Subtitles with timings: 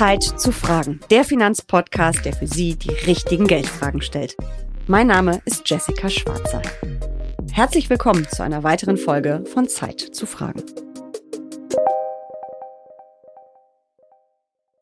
[0.00, 0.98] Zeit zu fragen.
[1.10, 4.34] Der Finanzpodcast, der für Sie die richtigen Geldfragen stellt.
[4.86, 6.62] Mein Name ist Jessica Schwarzer.
[7.52, 10.62] Herzlich willkommen zu einer weiteren Folge von Zeit zu fragen.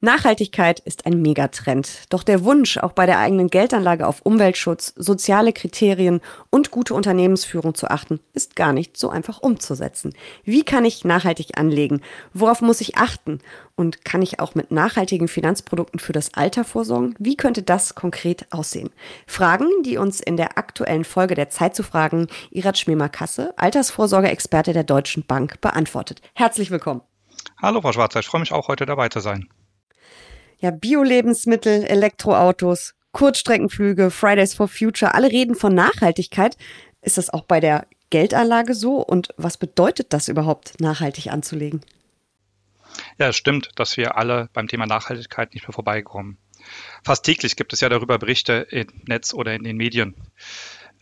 [0.00, 2.04] Nachhaltigkeit ist ein Megatrend.
[2.10, 6.20] Doch der Wunsch, auch bei der eigenen Geldanlage auf Umweltschutz, soziale Kriterien
[6.50, 10.14] und gute Unternehmensführung zu achten, ist gar nicht so einfach umzusetzen.
[10.44, 12.00] Wie kann ich nachhaltig anlegen?
[12.32, 13.40] Worauf muss ich achten?
[13.74, 17.16] Und kann ich auch mit nachhaltigen Finanzprodukten für das Alter vorsorgen?
[17.18, 18.90] Wie könnte das konkret aussehen?
[19.26, 24.84] Fragen, die uns in der aktuellen Folge der Zeit zu fragen, Irat Schmemer-Kasse, Altersvorsorgeexperte der
[24.84, 26.22] Deutschen Bank, beantwortet.
[26.34, 27.00] Herzlich willkommen.
[27.60, 29.48] Hallo, Frau Schwarzer, ich freue mich auch, heute dabei zu sein
[30.58, 36.56] ja, Bio-Lebensmittel, Elektroautos, Kurzstreckenflüge, Fridays for Future, alle reden von Nachhaltigkeit.
[37.00, 38.96] Ist das auch bei der Geldanlage so?
[38.96, 41.80] Und was bedeutet das überhaupt, nachhaltig anzulegen?
[43.18, 46.38] Ja, es stimmt, dass wir alle beim Thema Nachhaltigkeit nicht mehr vorbeikommen.
[47.04, 50.14] Fast täglich gibt es ja darüber Berichte im Netz oder in den Medien.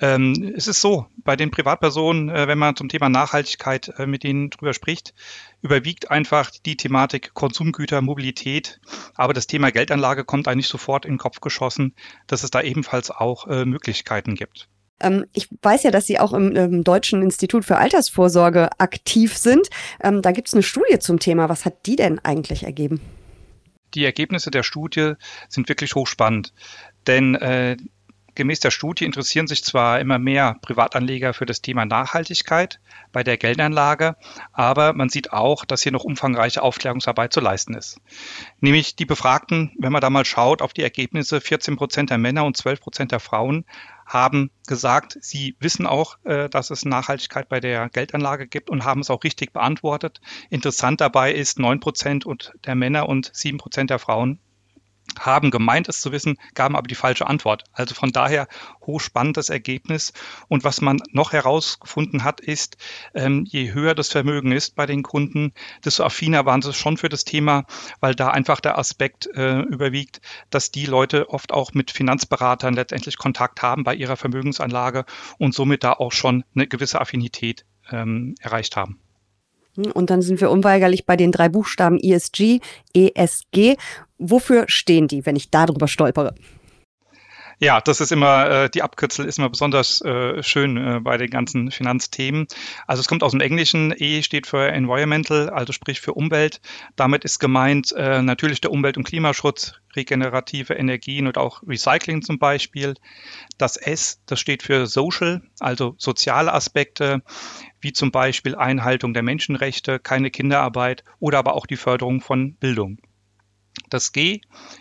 [0.00, 4.24] Ähm, es ist so, bei den Privatpersonen, äh, wenn man zum Thema Nachhaltigkeit äh, mit
[4.24, 5.14] ihnen drüber spricht,
[5.62, 8.80] überwiegt einfach die Thematik Konsumgüter, Mobilität.
[9.14, 11.94] Aber das Thema Geldanlage kommt eigentlich sofort in den Kopf geschossen,
[12.26, 14.68] dass es da ebenfalls auch äh, Möglichkeiten gibt.
[15.00, 19.68] Ähm, ich weiß ja, dass Sie auch im, im, Deutschen Institut für Altersvorsorge aktiv sind.
[20.02, 21.48] Ähm, da gibt es eine Studie zum Thema.
[21.48, 23.00] Was hat die denn eigentlich ergeben?
[23.94, 25.14] Die Ergebnisse der Studie
[25.48, 26.52] sind wirklich hochspannend.
[27.06, 27.76] Denn äh,
[28.36, 33.38] Gemäß der Studie interessieren sich zwar immer mehr Privatanleger für das Thema Nachhaltigkeit bei der
[33.38, 34.14] Geldanlage,
[34.52, 37.98] aber man sieht auch, dass hier noch umfangreiche Aufklärungsarbeit zu leisten ist.
[38.60, 42.44] Nämlich die Befragten, wenn man da mal schaut auf die Ergebnisse, 14 Prozent der Männer
[42.44, 43.64] und 12 Prozent der Frauen
[44.04, 49.00] haben gesagt, sie wissen auch, äh, dass es Nachhaltigkeit bei der Geldanlage gibt und haben
[49.00, 50.20] es auch richtig beantwortet.
[50.50, 52.26] Interessant dabei ist, 9 Prozent
[52.66, 54.40] der Männer und 7 Prozent der Frauen
[55.18, 57.64] haben gemeint, es zu wissen, gaben aber die falsche Antwort.
[57.72, 58.48] Also von daher
[58.84, 60.12] hochspannendes Ergebnis.
[60.48, 62.76] Und was man noch herausgefunden hat, ist,
[63.14, 65.52] ähm, je höher das Vermögen ist bei den Kunden,
[65.84, 67.64] desto affiner waren sie schon für das Thema,
[68.00, 73.18] weil da einfach der Aspekt äh, überwiegt, dass die Leute oft auch mit Finanzberatern letztendlich
[73.18, 75.04] Kontakt haben bei ihrer Vermögensanlage
[75.38, 79.00] und somit da auch schon eine gewisse Affinität ähm, erreicht haben.
[79.76, 82.60] Und dann sind wir unweigerlich bei den drei Buchstaben ESG,
[82.94, 83.76] ESG.
[84.18, 86.34] Wofür stehen die, wenn ich darüber stolpere?
[87.58, 91.30] Ja, das ist immer, äh, die Abkürzel ist immer besonders äh, schön äh, bei den
[91.30, 92.48] ganzen Finanzthemen.
[92.86, 96.60] Also es kommt aus dem Englischen, E steht für Environmental, also sprich für Umwelt.
[96.96, 102.38] Damit ist gemeint äh, natürlich der Umwelt- und Klimaschutz, regenerative Energien und auch Recycling zum
[102.38, 102.92] Beispiel.
[103.56, 107.22] Das S, das steht für Social, also soziale Aspekte,
[107.80, 112.98] wie zum Beispiel Einhaltung der Menschenrechte, keine Kinderarbeit oder aber auch die Förderung von Bildung.
[113.90, 114.40] Das G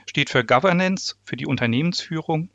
[0.09, 2.49] steht für Governance, für die Unternehmensführung.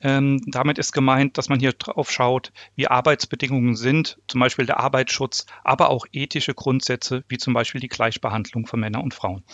[0.00, 4.80] Ähm, damit ist gemeint, dass man hier drauf schaut, wie Arbeitsbedingungen sind, zum Beispiel der
[4.80, 9.44] Arbeitsschutz, aber auch ethische Grundsätze, wie zum Beispiel die Gleichbehandlung von Männern und Frauen.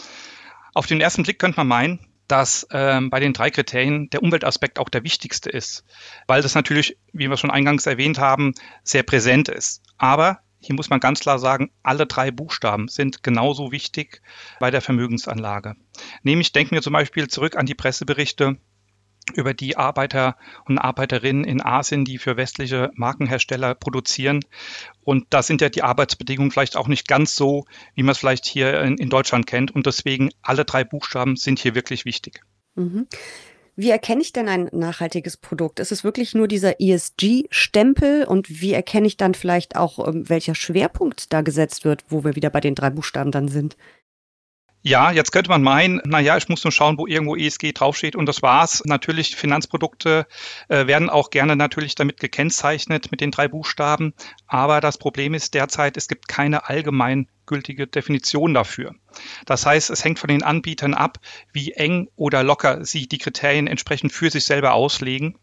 [0.75, 4.79] Auf den ersten Blick könnte man meinen, dass ähm, bei den drei Kriterien der Umweltaspekt
[4.79, 5.85] auch der wichtigste ist,
[6.27, 9.83] weil das natürlich, wie wir schon eingangs erwähnt haben, sehr präsent ist.
[9.97, 14.23] Aber hier muss man ganz klar sagen, alle drei Buchstaben sind genauso wichtig
[14.61, 15.77] bei der Vermögensanlage.
[16.23, 18.59] Nämlich denken wir zum Beispiel zurück an die Presseberichte
[19.35, 24.41] über die Arbeiter und Arbeiterinnen in Asien, die für westliche Markenhersteller produzieren.
[25.03, 28.47] Und da sind ja die Arbeitsbedingungen vielleicht auch nicht ganz so, wie man es vielleicht
[28.47, 29.71] hier in, Deutschland kennt.
[29.71, 32.41] Und deswegen alle drei Buchstaben sind hier wirklich wichtig.
[32.75, 33.07] Mhm.
[33.81, 35.79] Wie erkenne ich denn ein nachhaltiges Produkt?
[35.79, 40.57] Ist es wirklich nur dieser ESG-Stempel und wie erkenne ich dann vielleicht auch, ähm, welcher
[40.57, 43.77] Schwerpunkt da gesetzt wird, wo wir wieder bei den drei Buchstaben dann sind?
[44.83, 48.27] Ja, jetzt könnte man meinen, naja, ich muss nur schauen, wo irgendwo ESG draufsteht und
[48.27, 48.83] das war's.
[48.85, 50.27] Natürlich, Finanzprodukte
[50.69, 54.13] äh, werden auch gerne natürlich damit gekennzeichnet mit den drei Buchstaben.
[54.49, 58.95] Aber das Problem ist derzeit, es gibt keine allgemein gültige Definition dafür.
[59.47, 61.19] Das heißt, es hängt von den Anbietern ab,
[61.53, 65.37] wie eng oder locker sie die Kriterien entsprechend für sich selber auslegen.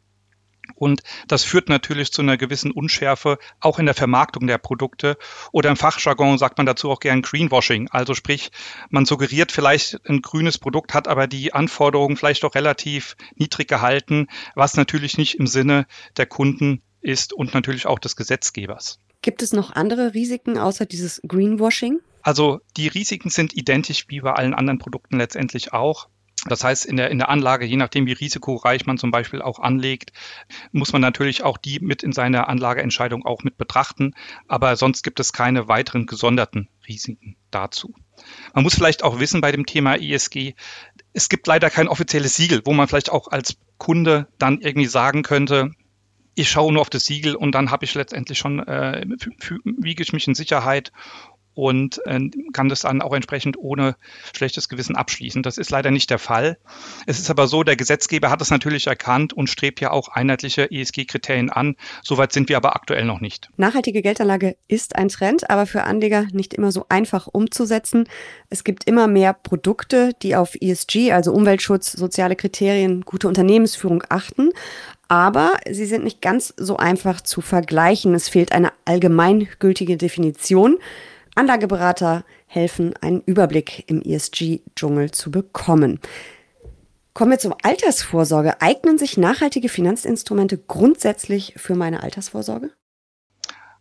[0.74, 5.18] Und das führt natürlich zu einer gewissen Unschärfe, auch in der Vermarktung der Produkte.
[5.52, 7.90] Oder im Fachjargon sagt man dazu auch gern Greenwashing.
[7.92, 8.52] Also sprich,
[8.90, 14.28] man suggeriert vielleicht ein grünes Produkt, hat aber die Anforderungen vielleicht auch relativ niedrig gehalten,
[14.56, 15.86] was natürlich nicht im Sinne
[16.18, 19.00] der Kunden ist und natürlich auch des Gesetzgebers.
[19.22, 22.00] Gibt es noch andere Risiken außer dieses Greenwashing?
[22.22, 26.10] Also die Risiken sind identisch wie bei allen anderen Produkten letztendlich auch.
[26.48, 29.60] Das heißt, in der, in der Anlage, je nachdem, wie risikoreich man zum Beispiel auch
[29.60, 30.12] anlegt,
[30.72, 34.14] muss man natürlich auch die mit in seiner Anlageentscheidung auch mit betrachten.
[34.48, 37.96] Aber sonst gibt es keine weiteren gesonderten Risiken dazu.
[38.54, 40.54] Man muss vielleicht auch wissen bei dem Thema ESG,
[41.14, 45.24] es gibt leider kein offizielles Siegel, wo man vielleicht auch als Kunde dann irgendwie sagen
[45.24, 45.72] könnte,
[46.36, 49.06] ich schaue nur auf das Siegel und dann habe ich letztendlich schon, äh,
[49.64, 50.92] wiege ich mich in Sicherheit
[51.56, 52.20] und äh,
[52.54, 53.96] kann das dann auch entsprechend ohne
[54.36, 55.42] schlechtes Gewissen abschließen.
[55.42, 56.58] Das ist leider nicht der Fall.
[57.08, 60.70] Es ist aber so, der Gesetzgeber hat es natürlich erkannt und strebt ja auch einheitliche
[60.70, 61.78] ESG-Kriterien an.
[62.04, 63.50] Soweit sind wir aber aktuell noch nicht.
[63.58, 68.08] Nachhaltige Geldanlage ist ein Trend, aber für Anleger nicht immer so einfach umzusetzen.
[68.50, 74.52] Es gibt immer mehr Produkte, die auf ESG, also Umweltschutz, soziale Kriterien, gute Unternehmensführung achten.
[75.08, 78.14] Aber sie sind nicht ganz so einfach zu vergleichen.
[78.14, 80.78] Es fehlt eine allgemeingültige Definition.
[81.36, 86.00] Anlageberater helfen, einen Überblick im ESG-Dschungel zu bekommen.
[87.14, 88.62] Kommen wir zur Altersvorsorge.
[88.62, 92.72] Eignen sich nachhaltige Finanzinstrumente grundsätzlich für meine Altersvorsorge?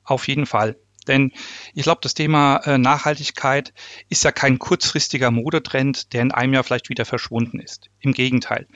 [0.04, 0.76] Auf jeden Fall.
[1.06, 1.32] Denn
[1.74, 3.72] ich glaube, das Thema äh, Nachhaltigkeit
[4.08, 7.90] ist ja kein kurzfristiger Modetrend, der in einem Jahr vielleicht wieder verschwunden ist.
[8.00, 8.66] Im Gegenteil.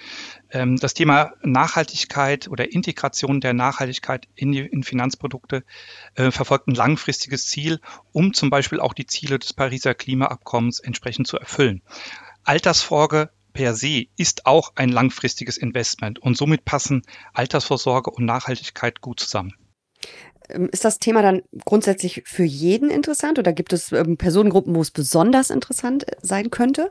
[0.51, 5.65] Ähm, das Thema Nachhaltigkeit oder Integration der Nachhaltigkeit in, die, in Finanzprodukte
[6.15, 7.81] äh, verfolgt ein langfristiges Ziel,
[8.13, 11.83] um zum Beispiel auch die Ziele des Pariser Klimaabkommens entsprechend zu erfüllen.
[12.45, 17.03] Altersvorsorge per se ist auch ein langfristiges Investment und somit passen
[17.35, 19.55] Altersvorsorge und Nachhaltigkeit gut zusammen.
[20.49, 24.81] Ähm, ist das Thema dann grundsätzlich für jeden interessant oder gibt es ähm, Personengruppen, wo
[24.81, 26.91] es besonders interessant sein könnte?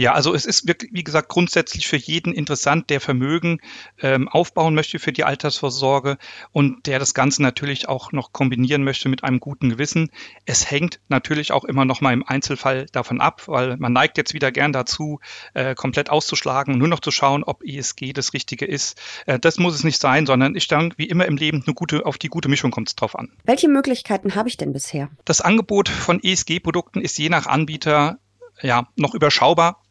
[0.00, 3.60] Ja, also es ist wirklich, wie gesagt, grundsätzlich für jeden interessant, der Vermögen
[4.00, 6.16] ähm, aufbauen möchte für die Altersvorsorge
[6.52, 10.10] und der das Ganze natürlich auch noch kombinieren möchte mit einem guten Gewissen.
[10.46, 14.32] Es hängt natürlich auch immer noch mal im Einzelfall davon ab, weil man neigt jetzt
[14.32, 15.20] wieder gern dazu,
[15.52, 18.98] äh, komplett auszuschlagen und nur noch zu schauen, ob ESG das Richtige ist.
[19.26, 22.06] Äh, das muss es nicht sein, sondern ich denke, wie immer im Leben, eine gute,
[22.06, 23.32] auf die gute Mischung kommt es drauf an.
[23.44, 25.10] Welche Möglichkeiten habe ich denn bisher?
[25.26, 28.18] Das Angebot von ESG-Produkten ist je nach Anbieter
[28.62, 29.82] ja, noch überschaubar.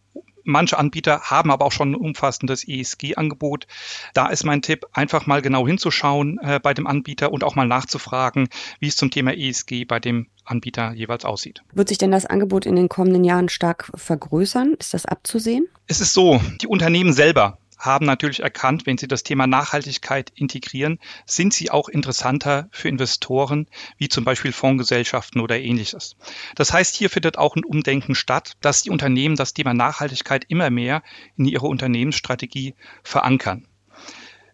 [0.43, 3.67] Manche Anbieter haben aber auch schon ein umfassendes ESG-Angebot.
[4.13, 7.67] Da ist mein Tipp, einfach mal genau hinzuschauen äh, bei dem Anbieter und auch mal
[7.67, 8.49] nachzufragen,
[8.79, 11.61] wie es zum Thema ESG bei dem Anbieter jeweils aussieht.
[11.73, 14.75] Wird sich denn das Angebot in den kommenden Jahren stark vergrößern?
[14.79, 15.67] Ist das abzusehen?
[15.87, 20.99] Es ist so, die Unternehmen selber haben natürlich erkannt, wenn sie das Thema Nachhaltigkeit integrieren,
[21.25, 23.67] sind sie auch interessanter für Investoren,
[23.97, 26.15] wie zum Beispiel Fondsgesellschaften oder ähnliches.
[26.55, 30.69] Das heißt, hier findet auch ein Umdenken statt, dass die Unternehmen das Thema Nachhaltigkeit immer
[30.69, 31.01] mehr
[31.37, 33.65] in ihre Unternehmensstrategie verankern.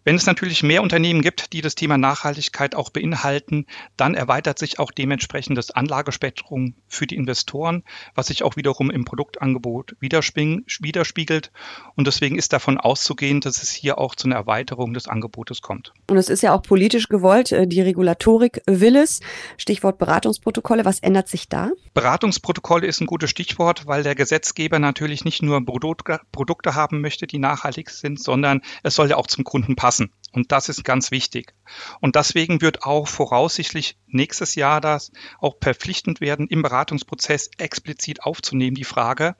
[0.06, 3.66] Wenn es natürlich mehr Unternehmen gibt, die das Thema Nachhaltigkeit auch beinhalten,
[3.96, 7.82] dann erweitert sich auch dementsprechend das Anlagespektrum für die Investoren,
[8.14, 11.50] was sich auch wiederum im Produktangebot widerspiegelt.
[11.96, 15.92] Und deswegen ist davon auszugehen, dass es hier auch zu einer Erweiterung des Angebotes kommt.
[16.08, 17.50] Und es ist ja auch politisch gewollt.
[17.50, 19.18] Äh, die Regulatorik will es.
[19.56, 20.84] Stichwort Beratungsprotokolle.
[20.84, 21.70] Was ändert sich da?
[21.94, 27.38] Beratungsprotokolle ist ein gutes Stichwort, weil der Gesetzgeber natürlich nicht nur Produkte haben möchte, die
[27.38, 29.95] nachhaltig sind, sondern es soll ja auch zum Kunden passen passen.
[30.36, 31.54] Und das ist ganz wichtig.
[32.00, 35.10] Und deswegen wird auch voraussichtlich nächstes Jahr das
[35.40, 39.34] auch verpflichtend werden, im Beratungsprozess explizit aufzunehmen, die Frage,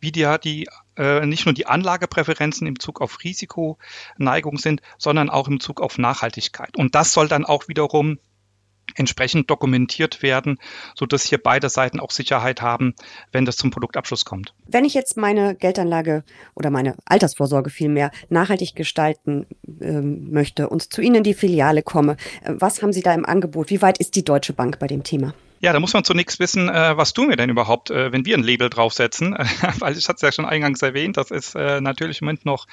[0.00, 5.48] wie die, die äh, nicht nur die Anlagepräferenzen im Zug auf Risikoneigung sind, sondern auch
[5.48, 6.76] im Zug auf Nachhaltigkeit.
[6.76, 8.20] Und das soll dann auch wiederum
[8.94, 10.58] entsprechend dokumentiert werden,
[10.94, 12.94] so dass hier beide Seiten auch Sicherheit haben,
[13.32, 14.54] wenn das zum Produktabschluss kommt.
[14.66, 19.46] Wenn ich jetzt meine Geldanlage oder meine Altersvorsorge vielmehr nachhaltig gestalten
[19.80, 23.26] äh, möchte und zu Ihnen in die Filiale komme, äh, was haben Sie da im
[23.26, 23.70] Angebot?
[23.70, 25.34] Wie weit ist die Deutsche Bank bei dem Thema?
[25.60, 28.36] Ja, da muss man zunächst wissen, äh, was tun wir denn überhaupt, äh, wenn wir
[28.36, 29.32] ein Label draufsetzen?
[29.78, 32.66] Weil ich hatte es ja schon eingangs erwähnt, das ist äh, natürlich im Moment noch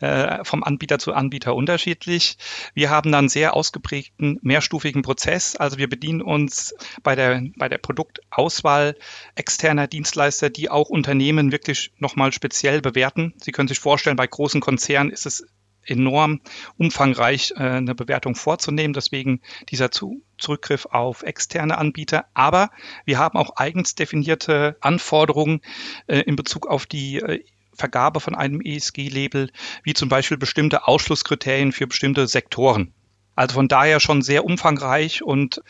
[0.00, 2.38] äh, vom Anbieter zu Anbieter unterschiedlich.
[2.72, 5.56] Wir haben dann sehr ausgeprägten mehrstufigen Prozess.
[5.56, 8.96] Also wir bedienen uns bei der, bei der Produktauswahl
[9.34, 13.34] externer Dienstleister, die auch Unternehmen wirklich nochmal speziell bewerten.
[13.36, 15.46] Sie können sich vorstellen, bei großen Konzernen ist es
[15.84, 16.40] enorm
[16.78, 18.92] umfangreich äh, eine Bewertung vorzunehmen.
[18.92, 22.26] Deswegen dieser zu Zurückgriff auf externe Anbieter.
[22.34, 22.70] Aber
[23.04, 25.60] wir haben auch eigens definierte Anforderungen
[26.06, 27.44] äh, in Bezug auf die äh,
[27.74, 29.50] Vergabe von einem ESG-Label,
[29.82, 32.92] wie zum Beispiel bestimmte Ausschlusskriterien für bestimmte Sektoren.
[33.36, 35.62] Also von daher schon sehr umfangreich und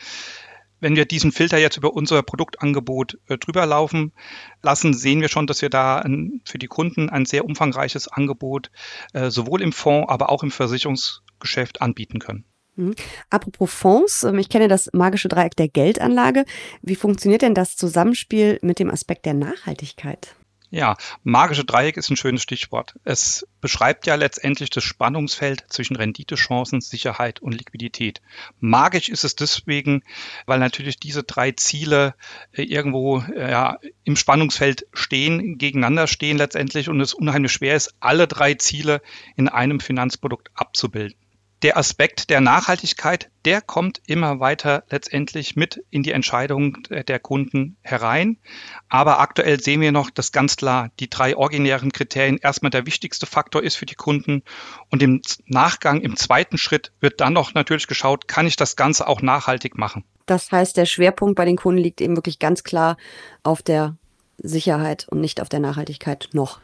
[0.81, 4.11] wenn wir diesen Filter jetzt über unser Produktangebot äh, drüber laufen
[4.61, 8.69] lassen, sehen wir schon, dass wir da ein, für die Kunden ein sehr umfangreiches Angebot
[9.13, 12.45] äh, sowohl im Fonds, aber auch im Versicherungsgeschäft anbieten können.
[12.75, 12.95] Mhm.
[13.29, 16.45] Apropos Fonds, ähm, ich kenne das magische Dreieck der Geldanlage.
[16.81, 20.35] Wie funktioniert denn das Zusammenspiel mit dem Aspekt der Nachhaltigkeit?
[20.73, 22.95] Ja, magische Dreieck ist ein schönes Stichwort.
[23.03, 28.21] Es beschreibt ja letztendlich das Spannungsfeld zwischen Renditechancen, Sicherheit und Liquidität.
[28.61, 30.01] Magisch ist es deswegen,
[30.45, 32.15] weil natürlich diese drei Ziele
[32.53, 37.93] äh, irgendwo äh, ja, im Spannungsfeld stehen, gegeneinander stehen letztendlich und es unheimlich schwer ist,
[37.99, 39.01] alle drei Ziele
[39.35, 41.17] in einem Finanzprodukt abzubilden
[41.61, 47.77] der Aspekt der Nachhaltigkeit, der kommt immer weiter letztendlich mit in die Entscheidung der Kunden
[47.81, 48.37] herein.
[48.89, 53.25] Aber aktuell sehen wir noch, dass ganz klar die drei originären Kriterien erstmal der wichtigste
[53.25, 54.43] Faktor ist für die Kunden.
[54.89, 59.07] Und im Nachgang, im zweiten Schritt wird dann noch natürlich geschaut, kann ich das Ganze
[59.07, 60.03] auch nachhaltig machen.
[60.25, 62.97] Das heißt, der Schwerpunkt bei den Kunden liegt eben wirklich ganz klar
[63.43, 63.97] auf der
[64.37, 66.59] Sicherheit und nicht auf der Nachhaltigkeit noch.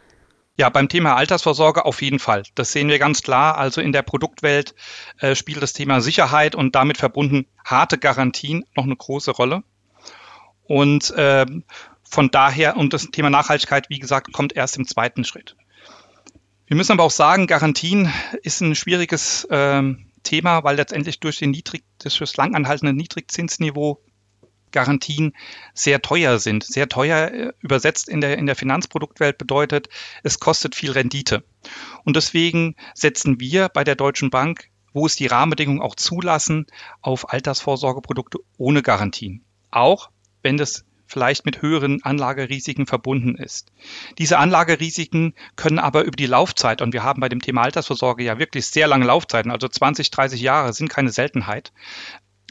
[0.60, 2.42] Ja, beim Thema Altersvorsorge auf jeden Fall.
[2.56, 3.58] Das sehen wir ganz klar.
[3.60, 4.74] Also in der Produktwelt
[5.20, 9.64] äh, spielt das Thema Sicherheit und damit verbunden harte Garantien noch eine große Rolle.
[10.64, 11.46] Und äh,
[12.04, 15.56] von daher, und das Thema Nachhaltigkeit, wie gesagt, kommt erst im zweiten Schritt.
[16.66, 18.12] Wir müssen aber auch sagen, Garantien
[18.42, 19.84] ist ein schwieriges äh,
[20.24, 24.02] Thema, weil letztendlich durch den niedrig, das langanhaltende Niedrigzinsniveau
[24.72, 25.34] Garantien
[25.74, 26.64] sehr teuer sind.
[26.64, 29.90] Sehr teuer äh, übersetzt in der, in der Finanzproduktwelt bedeutet,
[30.24, 31.44] es kostet viel Rendite.
[32.04, 36.66] Und deswegen setzen wir bei der Deutschen Bank, wo es die Rahmenbedingungen auch zulassen,
[37.02, 39.44] auf Altersvorsorgeprodukte ohne Garantien.
[39.70, 40.10] Auch
[40.42, 43.72] wenn das vielleicht mit höheren Anlagerisiken verbunden ist.
[44.18, 48.40] Diese Anlagerisiken können aber über die Laufzeit, und wir haben bei dem Thema Altersvorsorge ja
[48.40, 51.72] wirklich sehr lange Laufzeiten, also 20, 30 Jahre sind keine Seltenheit,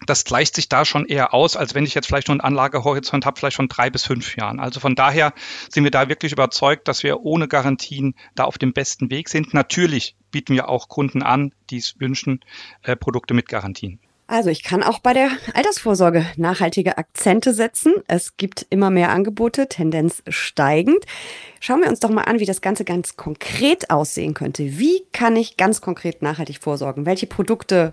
[0.07, 3.27] das gleicht sich da schon eher aus, als wenn ich jetzt vielleicht nur einen Anlagehorizont
[3.27, 4.61] habe, vielleicht von drei bis fünf Jahren.
[4.61, 5.33] Also von daher
[5.69, 9.55] sind wir da wirklich überzeugt, dass wir ohne Garantien da auf dem besten Weg sind.
[9.55, 12.41] Natürlich bieten wir auch Kunden an, die es wünschen,
[12.83, 14.01] äh, Produkte mit Garantien.
[14.29, 17.95] Also ich kann auch bei der Altersvorsorge nachhaltige Akzente setzen.
[18.09, 21.05] Es gibt immer mehr Angebote, Tendenz steigend.
[21.61, 24.79] Schauen wir uns doch mal an, wie das Ganze ganz konkret aussehen könnte.
[24.79, 27.07] Wie kann ich ganz konkret nachhaltig vorsorgen?
[27.07, 27.93] Welche Produkte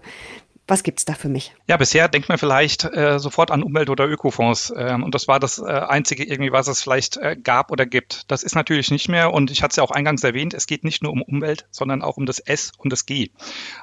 [0.67, 1.53] was gibt's da für mich?
[1.67, 4.73] Ja, bisher denkt man vielleicht äh, sofort an Umwelt- oder Ökofonds.
[4.75, 8.31] Ähm, und das war das äh, Einzige irgendwie, was es vielleicht äh, gab oder gibt.
[8.31, 9.33] Das ist natürlich nicht mehr.
[9.33, 12.01] Und ich hatte es ja auch eingangs erwähnt, es geht nicht nur um Umwelt, sondern
[12.01, 13.31] auch um das S und das G.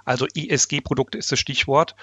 [0.04, 1.96] Also ESG-Produkte ist das Stichwort.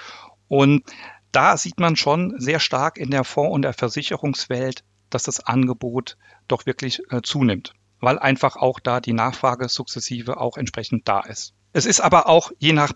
[0.47, 0.83] Und
[1.31, 6.17] da sieht man schon sehr stark in der Fonds- und der Versicherungswelt, dass das Angebot
[6.47, 11.53] doch wirklich äh, zunimmt, weil einfach auch da die Nachfrage sukzessive auch entsprechend da ist.
[11.73, 12.93] Es ist aber auch je nach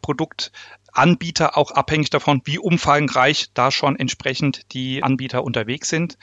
[0.91, 6.17] Produktanbieter auch abhängig davon, wie umfangreich da schon entsprechend die Anbieter unterwegs sind.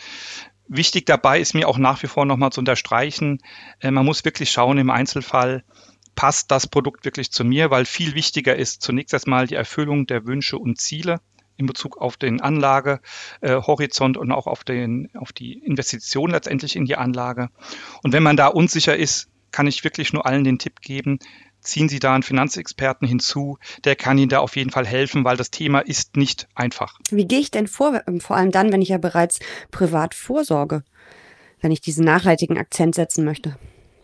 [0.69, 3.39] Wichtig dabei ist mir auch nach wie vor nochmal zu unterstreichen,
[3.81, 5.65] äh, man muss wirklich schauen im Einzelfall,
[6.15, 10.27] passt das Produkt wirklich zu mir, weil viel wichtiger ist zunächst erstmal die Erfüllung der
[10.27, 11.21] Wünsche und Ziele
[11.57, 16.85] in Bezug auf den Anlagehorizont äh, und auch auf, den, auf die Investition letztendlich in
[16.85, 17.49] die Anlage.
[18.03, 21.19] Und wenn man da unsicher ist, kann ich wirklich nur allen den Tipp geben,
[21.61, 25.37] ziehen Sie da einen Finanzexperten hinzu, der kann Ihnen da auf jeden Fall helfen, weil
[25.37, 26.99] das Thema ist nicht einfach.
[27.11, 30.83] Wie gehe ich denn vor, vor allem dann, wenn ich ja bereits privat vorsorge,
[31.61, 33.57] wenn ich diesen nachhaltigen Akzent setzen möchte?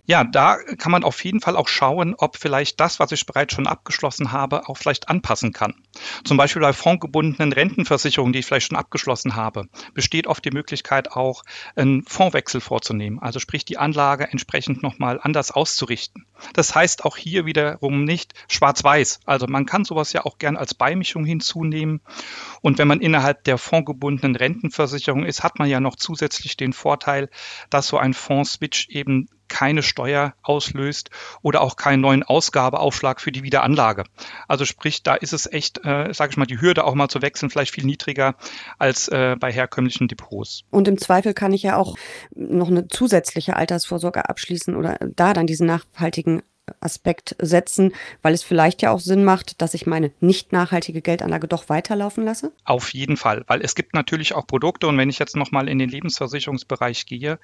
[0.06, 3.54] Ja, da kann man auf jeden Fall auch schauen, ob vielleicht das, was ich bereits
[3.54, 5.74] schon abgeschlossen habe, auch vielleicht anpassen kann.
[6.24, 11.12] Zum Beispiel bei fondgebundenen Rentenversicherungen, die ich vielleicht schon abgeschlossen habe, besteht oft die Möglichkeit
[11.12, 11.42] auch,
[11.74, 13.18] einen Fondswechsel vorzunehmen.
[13.18, 16.26] Also sprich, die Anlage entsprechend nochmal anders auszurichten.
[16.52, 19.20] Das heißt auch hier wiederum nicht schwarz-weiß.
[19.24, 22.00] Also man kann sowas ja auch gern als Beimischung hinzunehmen.
[22.60, 27.28] Und wenn man innerhalb der fondgebundenen Rentenversicherung ist, hat man ja noch zusätzlich den Vorteil,
[27.70, 31.10] dass so ein Fondsswitch eben keine Steuer auslöst
[31.42, 34.04] oder auch keinen neuen Ausgabeaufschlag für die Wiederanlage.
[34.48, 37.22] Also sprich, da ist es echt, äh, sage ich mal, die Hürde auch mal zu
[37.22, 38.34] wechseln vielleicht viel niedriger
[38.78, 40.62] als äh, bei herkömmlichen Depots.
[40.70, 41.96] Und im Zweifel kann ich ja auch
[42.34, 46.23] noch eine zusätzliche Altersvorsorge abschließen oder da dann diesen nachhaltigen
[46.80, 47.92] Aspekt setzen,
[48.22, 52.24] weil es vielleicht ja auch Sinn macht, dass ich meine nicht nachhaltige Geldanlage doch weiterlaufen
[52.24, 52.52] lasse?
[52.64, 55.78] Auf jeden Fall, weil es gibt natürlich auch Produkte und wenn ich jetzt nochmal in
[55.78, 57.38] den Lebensversicherungsbereich gehe,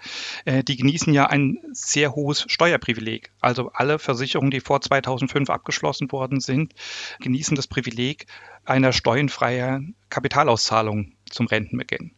[0.44, 3.30] äh, die genießen ja ein sehr hohes Steuerprivileg.
[3.40, 6.74] Also alle Versicherungen, die vor 2005 abgeschlossen worden sind,
[7.20, 8.26] genießen das Privileg
[8.64, 12.12] einer steuerfreien Kapitalauszahlung zum Rentenbeginn.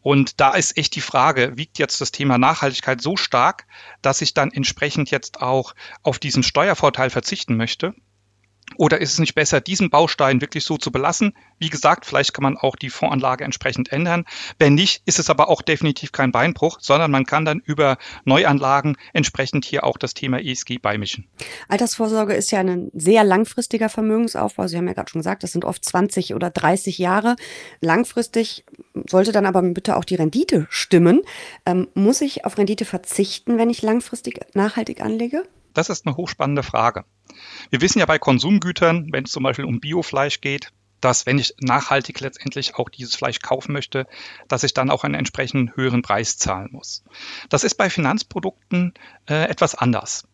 [0.00, 3.66] Und da ist echt die Frage, wiegt jetzt das Thema Nachhaltigkeit so stark,
[4.00, 7.94] dass ich dann entsprechend jetzt auch auf diesen Steuervorteil verzichten möchte?
[8.76, 11.34] Oder ist es nicht besser, diesen Baustein wirklich so zu belassen?
[11.58, 14.24] Wie gesagt, vielleicht kann man auch die Fondsanlage entsprechend ändern.
[14.58, 18.96] Wenn nicht, ist es aber auch definitiv kein Beinbruch, sondern man kann dann über Neuanlagen
[19.12, 21.28] entsprechend hier auch das Thema ESG beimischen.
[21.68, 24.66] Altersvorsorge ist ja ein sehr langfristiger Vermögensaufbau.
[24.66, 27.36] Sie haben ja gerade schon gesagt, das sind oft 20 oder 30 Jahre.
[27.80, 28.64] Langfristig
[29.08, 31.22] sollte dann aber bitte auch die Rendite stimmen.
[31.66, 35.44] Ähm, muss ich auf Rendite verzichten, wenn ich langfristig nachhaltig anlege?
[35.74, 37.04] Das ist eine hochspannende Frage.
[37.70, 41.54] Wir wissen ja bei Konsumgütern, wenn es zum Beispiel um Biofleisch geht, dass wenn ich
[41.60, 44.06] nachhaltig letztendlich auch dieses Fleisch kaufen möchte,
[44.48, 47.02] dass ich dann auch einen entsprechenden höheren Preis zahlen muss.
[47.48, 48.94] Das ist bei Finanzprodukten
[49.28, 50.28] äh, etwas anders.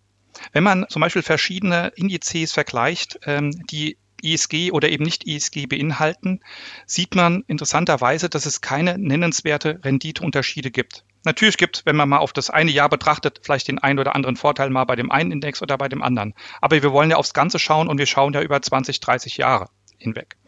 [0.52, 6.40] Wenn man zum Beispiel verschiedene Indizes vergleicht, ähm, die ESG oder eben nicht ESG beinhalten,
[6.86, 11.04] sieht man interessanterweise, dass es keine nennenswerte Renditeunterschiede gibt.
[11.28, 14.36] Natürlich gibt, wenn man mal auf das eine Jahr betrachtet, vielleicht den einen oder anderen
[14.36, 16.32] Vorteil mal bei dem einen Index oder bei dem anderen.
[16.62, 19.68] Aber wir wollen ja aufs Ganze schauen und wir schauen ja über 20, 30 Jahre
[19.98, 20.38] hinweg.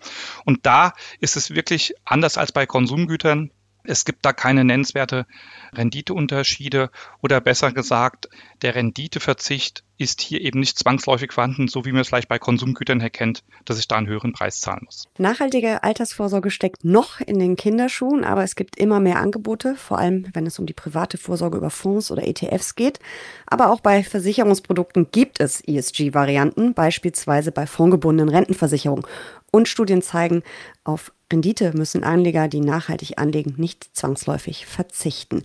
[0.47, 3.51] Und da ist es wirklich anders als bei Konsumgütern.
[3.85, 5.27] Es gibt da keine nennenswerte
[5.73, 6.91] Renditeunterschiede
[7.23, 8.29] oder besser gesagt,
[8.63, 13.01] der Renditeverzicht ist hier eben nicht zwangsläufig vorhanden, so wie man es vielleicht bei Konsumgütern
[13.01, 15.05] erkennt, dass ich da einen höheren Preis zahlen muss.
[15.19, 20.27] Nachhaltige Altersvorsorge steckt noch in den Kinderschuhen, aber es gibt immer mehr Angebote, vor allem
[20.33, 22.99] wenn es um die private Vorsorge über Fonds oder ETFs geht.
[23.47, 29.05] Aber auch bei Versicherungsprodukten gibt es ESG-Varianten, beispielsweise bei fondgebundenen Rentenversicherungen.
[29.51, 30.43] Und Studien zeigen,
[30.85, 35.43] auf Rendite müssen Anleger, die nachhaltig anlegen, nicht zwangsläufig verzichten.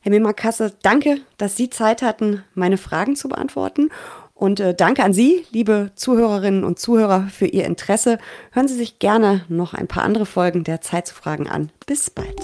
[0.00, 3.90] Herr Mimakasse, danke, dass Sie Zeit hatten, meine Fragen zu beantworten.
[4.34, 8.18] Und äh, danke an Sie, liebe Zuhörerinnen und Zuhörer, für Ihr Interesse.
[8.50, 11.70] Hören Sie sich gerne noch ein paar andere Folgen der Zeit zu Fragen an.
[11.86, 12.40] Bis bald.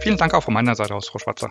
[0.00, 1.50] Vielen Dank auch von meiner Seite aus, Frau Schwarzer.